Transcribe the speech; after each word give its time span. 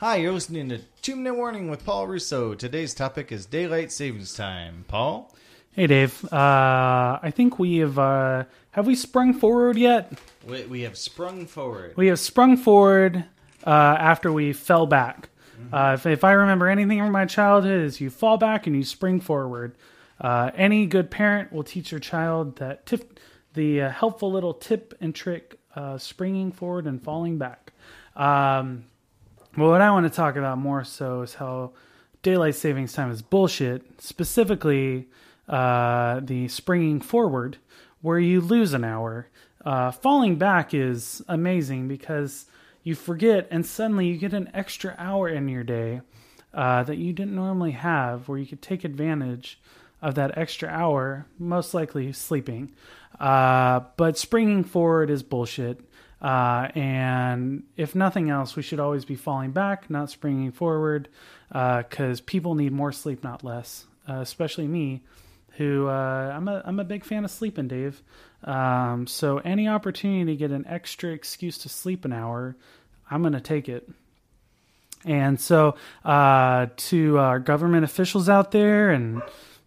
Hi, 0.00 0.14
you're 0.18 0.30
listening 0.30 0.68
to 0.68 0.78
Two 1.02 1.16
Minute 1.16 1.34
Warning 1.34 1.68
with 1.68 1.84
Paul 1.84 2.06
Russo. 2.06 2.54
Today's 2.54 2.94
topic 2.94 3.32
is 3.32 3.46
daylight 3.46 3.90
savings 3.90 4.32
time. 4.32 4.84
Paul? 4.86 5.34
Hey, 5.72 5.88
Dave. 5.88 6.24
Uh, 6.32 7.18
I 7.20 7.32
think 7.34 7.58
we 7.58 7.78
have. 7.78 7.98
Uh, 7.98 8.44
have 8.70 8.86
we 8.86 8.94
sprung 8.94 9.34
forward 9.34 9.76
yet? 9.76 10.12
We, 10.46 10.62
we 10.66 10.80
have 10.82 10.96
sprung 10.96 11.46
forward. 11.46 11.96
We 11.96 12.06
have 12.06 12.20
sprung 12.20 12.56
forward 12.56 13.24
uh, 13.66 13.70
after 13.98 14.32
we 14.32 14.52
fell 14.52 14.86
back. 14.86 15.30
Uh, 15.72 15.96
if, 15.98 16.06
if 16.06 16.22
I 16.22 16.30
remember 16.30 16.68
anything 16.68 17.00
from 17.00 17.10
my 17.10 17.26
childhood, 17.26 17.82
is 17.82 18.00
you 18.00 18.08
fall 18.08 18.36
back 18.38 18.68
and 18.68 18.76
you 18.76 18.84
spring 18.84 19.18
forward. 19.20 19.74
Uh, 20.20 20.52
any 20.54 20.86
good 20.86 21.10
parent 21.10 21.52
will 21.52 21.64
teach 21.64 21.90
their 21.90 21.98
child 21.98 22.54
that 22.58 22.86
tip, 22.86 23.18
the 23.54 23.82
uh, 23.82 23.90
helpful 23.90 24.30
little 24.30 24.54
tip 24.54 24.94
and 25.00 25.12
trick, 25.12 25.58
uh, 25.74 25.98
springing 25.98 26.52
forward 26.52 26.86
and 26.86 27.02
falling 27.02 27.36
back. 27.36 27.72
Um, 28.14 28.84
well, 29.58 29.70
what 29.70 29.80
I 29.80 29.90
want 29.90 30.06
to 30.06 30.16
talk 30.16 30.36
about 30.36 30.58
more 30.58 30.84
so 30.84 31.22
is 31.22 31.34
how 31.34 31.72
daylight 32.22 32.54
savings 32.54 32.92
time 32.92 33.10
is 33.10 33.22
bullshit. 33.22 34.00
Specifically, 34.00 35.08
uh, 35.48 36.20
the 36.20 36.48
springing 36.48 37.00
forward, 37.00 37.58
where 38.00 38.18
you 38.18 38.40
lose 38.40 38.72
an 38.72 38.84
hour. 38.84 39.28
Uh, 39.64 39.90
falling 39.90 40.36
back 40.36 40.72
is 40.72 41.22
amazing 41.28 41.88
because 41.88 42.46
you 42.84 42.94
forget 42.94 43.48
and 43.50 43.66
suddenly 43.66 44.06
you 44.06 44.16
get 44.16 44.32
an 44.32 44.48
extra 44.54 44.94
hour 44.98 45.28
in 45.28 45.48
your 45.48 45.64
day 45.64 46.00
uh, 46.54 46.82
that 46.84 46.96
you 46.96 47.12
didn't 47.12 47.34
normally 47.34 47.72
have, 47.72 48.28
where 48.28 48.38
you 48.38 48.46
could 48.46 48.62
take 48.62 48.84
advantage 48.84 49.60
of 50.00 50.14
that 50.14 50.38
extra 50.38 50.68
hour, 50.68 51.26
most 51.38 51.74
likely 51.74 52.12
sleeping. 52.12 52.72
Uh, 53.18 53.80
but 53.96 54.16
springing 54.16 54.62
forward 54.62 55.10
is 55.10 55.22
bullshit. 55.22 55.80
Uh, 56.20 56.68
and 56.74 57.62
if 57.76 57.94
nothing 57.94 58.28
else, 58.28 58.56
we 58.56 58.62
should 58.62 58.80
always 58.80 59.04
be 59.04 59.14
falling 59.14 59.52
back, 59.52 59.88
not 59.88 60.10
springing 60.10 60.50
forward, 60.52 61.08
because 61.48 62.20
people 62.20 62.54
need 62.54 62.72
more 62.72 62.92
sleep, 62.92 63.22
not 63.22 63.44
less. 63.44 63.86
Uh, 64.08 64.20
especially 64.20 64.66
me, 64.66 65.02
who 65.58 65.86
uh, 65.86 66.32
I'm 66.34 66.48
a 66.48 66.62
I'm 66.64 66.80
a 66.80 66.84
big 66.84 67.04
fan 67.04 67.24
of 67.24 67.30
sleeping, 67.30 67.68
Dave. 67.68 68.02
Um, 68.42 69.06
so 69.06 69.38
any 69.38 69.68
opportunity 69.68 70.32
to 70.32 70.36
get 70.36 70.50
an 70.50 70.66
extra 70.66 71.10
excuse 71.10 71.58
to 71.58 71.68
sleep 71.68 72.04
an 72.04 72.12
hour, 72.12 72.56
I'm 73.10 73.22
gonna 73.22 73.40
take 73.40 73.68
it. 73.68 73.88
And 75.04 75.38
so 75.40 75.76
uh, 76.04 76.68
to 76.76 77.18
our 77.18 77.38
government 77.38 77.84
officials 77.84 78.28
out 78.28 78.50
there, 78.50 78.90
and 78.90 79.22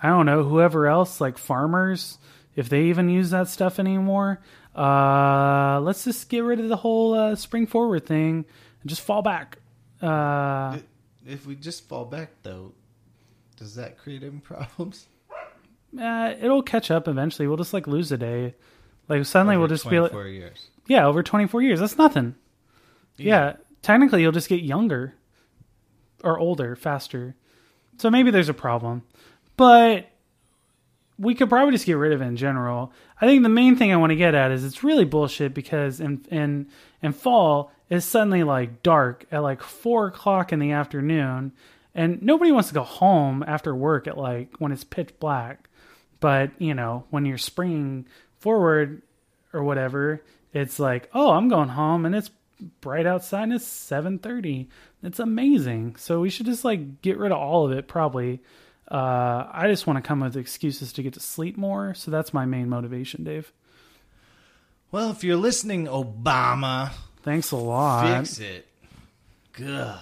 I 0.00 0.08
don't 0.08 0.26
know 0.26 0.44
whoever 0.44 0.86
else, 0.86 1.20
like 1.20 1.36
farmers, 1.36 2.18
if 2.56 2.68
they 2.68 2.84
even 2.84 3.08
use 3.08 3.30
that 3.30 3.48
stuff 3.48 3.78
anymore, 3.78 4.40
uh, 4.74 5.80
let's 5.82 6.04
just 6.04 6.28
get 6.28 6.40
rid 6.40 6.60
of 6.60 6.68
the 6.68 6.76
whole 6.76 7.14
uh, 7.14 7.34
spring 7.34 7.66
forward 7.66 8.06
thing 8.06 8.44
and 8.80 8.88
just 8.88 9.02
fall 9.02 9.22
back. 9.22 9.58
Uh, 10.00 10.78
If 11.26 11.46
we 11.46 11.54
just 11.56 11.88
fall 11.88 12.04
back, 12.04 12.30
though, 12.42 12.72
does 13.56 13.74
that 13.76 13.98
create 13.98 14.22
any 14.22 14.38
problems? 14.40 15.06
uh, 16.00 16.34
it'll 16.40 16.62
catch 16.62 16.90
up 16.90 17.06
eventually. 17.06 17.46
We'll 17.46 17.56
just 17.58 17.72
like 17.74 17.86
lose 17.86 18.10
a 18.12 18.16
day. 18.18 18.54
Like 19.08 19.24
suddenly 19.26 19.56
we'll 19.56 19.64
Over 19.64 19.74
just 19.74 19.90
be 19.90 20.00
like, 20.00 20.12
years. 20.12 20.68
yeah, 20.86 21.06
over 21.06 21.22
24 21.22 21.60
years. 21.62 21.80
That's 21.80 21.98
nothing. 21.98 22.34
Yeah. 23.16 23.56
technically 23.82 24.22
you'll 24.22 24.32
just 24.32 24.48
get 24.48 24.62
younger 24.62 25.14
or 26.24 26.38
older 26.38 26.74
faster. 26.76 27.34
So 27.98 28.10
maybe 28.10 28.30
there's 28.30 28.48
a 28.48 28.54
problem. 28.54 29.02
But 29.56 30.06
we 31.18 31.34
could 31.34 31.48
probably 31.48 31.72
just 31.72 31.86
get 31.86 31.94
rid 31.94 32.12
of 32.12 32.22
it 32.22 32.26
in 32.26 32.36
general. 32.36 32.92
I 33.20 33.26
think 33.26 33.42
the 33.42 33.48
main 33.48 33.76
thing 33.76 33.92
I 33.92 33.96
want 33.96 34.10
to 34.10 34.16
get 34.16 34.34
at 34.34 34.50
is 34.50 34.64
it's 34.64 34.82
really 34.82 35.04
bullshit 35.04 35.54
because 35.54 36.00
in 36.00 36.24
in 36.30 36.68
in 37.02 37.12
fall 37.12 37.72
it's 37.90 38.06
suddenly 38.06 38.42
like 38.42 38.82
dark 38.82 39.26
at 39.30 39.42
like 39.42 39.62
four 39.62 40.06
o'clock 40.06 40.52
in 40.52 40.58
the 40.58 40.72
afternoon, 40.72 41.52
and 41.94 42.22
nobody 42.22 42.50
wants 42.50 42.68
to 42.68 42.74
go 42.74 42.82
home 42.82 43.44
after 43.46 43.74
work 43.74 44.06
at 44.06 44.16
like 44.16 44.54
when 44.58 44.72
it's 44.72 44.84
pitch 44.84 45.10
black. 45.20 45.68
But 46.20 46.50
you 46.58 46.74
know 46.74 47.04
when 47.10 47.26
you're 47.26 47.38
springing 47.38 48.06
forward 48.38 49.02
or 49.52 49.62
whatever, 49.62 50.22
it's 50.52 50.78
like 50.78 51.10
oh 51.12 51.32
I'm 51.32 51.48
going 51.48 51.70
home 51.70 52.06
and 52.06 52.14
it's 52.14 52.30
bright 52.80 53.06
outside 53.06 53.44
and 53.44 53.54
it's 53.54 53.66
7:30. 53.66 54.68
It's 55.02 55.18
amazing. 55.18 55.96
So 55.96 56.20
we 56.20 56.30
should 56.30 56.46
just 56.46 56.64
like 56.64 57.02
get 57.02 57.18
rid 57.18 57.32
of 57.32 57.38
all 57.38 57.66
of 57.66 57.72
it 57.72 57.88
probably. 57.88 58.40
Uh, 58.92 59.48
I 59.50 59.68
just 59.68 59.86
want 59.86 59.96
to 59.96 60.06
come 60.06 60.20
with 60.20 60.36
excuses 60.36 60.92
to 60.92 61.02
get 61.02 61.14
to 61.14 61.20
sleep 61.20 61.56
more. 61.56 61.94
So 61.94 62.10
that's 62.10 62.34
my 62.34 62.44
main 62.44 62.68
motivation, 62.68 63.24
Dave. 63.24 63.50
Well, 64.90 65.10
if 65.10 65.24
you're 65.24 65.36
listening, 65.38 65.86
Obama, 65.86 66.90
Thanks 67.22 67.50
a 67.52 67.56
lot. 67.56 68.18
fix 68.18 68.38
it. 68.38 68.66
Gah. 69.54 69.98